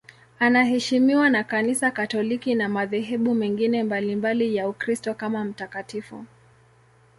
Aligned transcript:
Anaheshimiwa 0.39 1.29
na 1.29 1.43
Kanisa 1.43 1.91
Katoliki 1.91 2.55
na 2.55 2.69
madhehebu 2.69 3.33
mengine 3.35 3.83
mbalimbali 3.83 4.55
ya 4.55 4.69
Ukristo 4.69 5.13
kama 5.13 5.45
mtakatifu. 5.45 6.25